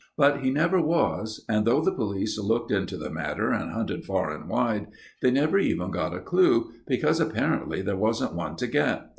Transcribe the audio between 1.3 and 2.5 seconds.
and though the police